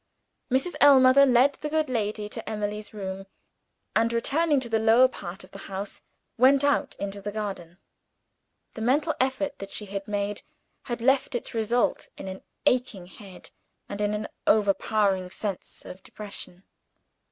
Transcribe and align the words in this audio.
Mrs. 0.51 0.73
Ellmother 0.81 1.27
led 1.27 1.59
the 1.61 1.69
good 1.69 1.87
lady 1.87 2.27
to 2.27 2.49
Emily's 2.49 2.91
room 2.91 3.27
and, 3.95 4.11
returning 4.11 4.59
to 4.61 4.67
the 4.67 4.79
lower 4.79 5.07
part 5.07 5.43
of 5.43 5.51
the 5.51 5.59
house, 5.69 6.01
went 6.39 6.63
out 6.63 6.95
into 6.95 7.21
the 7.21 7.31
garden. 7.31 7.77
The 8.73 8.81
mental 8.81 9.13
effort 9.19 9.59
that 9.59 9.69
she 9.69 9.85
had 9.85 10.07
made 10.07 10.41
had 10.85 11.01
left 11.01 11.35
its 11.35 11.53
result 11.53 12.09
in 12.17 12.27
an 12.27 12.41
aching 12.65 13.05
head, 13.05 13.51
and 13.87 14.01
in 14.01 14.15
an 14.15 14.27
overpowering 14.47 15.29
sense 15.29 15.85
of 15.85 16.01
depression. 16.01 16.63